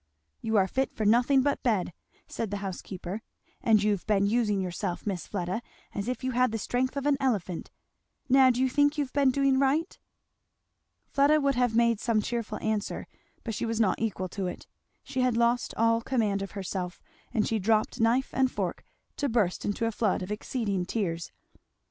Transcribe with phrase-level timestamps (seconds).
[0.41, 1.93] "You are fit for nothing but bed,"
[2.25, 3.21] said the housekeeper,
[3.61, 5.61] "and you've been using yourself, Miss Fleda,
[5.93, 7.69] as if you had the strength of an elephant.
[8.27, 9.99] Now do you think you've been doing right?"
[11.05, 13.05] Fleda would have made some cheerful answer,
[13.43, 14.65] but she was not equal to it;
[15.03, 16.99] she had lost all command of herself,
[17.31, 18.83] and she dropped knife and fork
[19.17, 21.31] to burst into a flood of exceeding tears.